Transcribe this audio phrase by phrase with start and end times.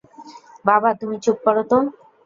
[0.65, 1.77] বাবা তুমি চুপ করো তো।